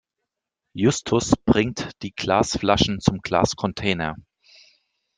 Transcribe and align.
Justus 0.73 1.33
bringt 1.45 1.91
die 2.01 2.09
Glasflaschen 2.11 2.99
zum 3.01 3.19
Glascontainer. 3.19 4.15